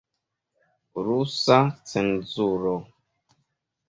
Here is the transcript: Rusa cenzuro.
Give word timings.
Rusa 1.07 1.57
cenzuro. 1.91 2.73